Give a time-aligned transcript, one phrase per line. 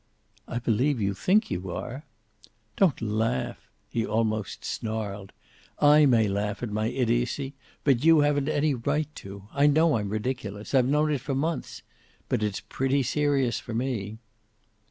[0.47, 2.07] "I believe you think you are."
[2.75, 5.31] "Don't laugh." He almost snarled.
[5.77, 9.47] "I may laugh at my idiocy, but you haven't any right to.
[9.53, 10.73] I know I'm ridiculous.
[10.73, 11.83] I've known it for months.
[12.29, 14.17] But it's pretty serious for me."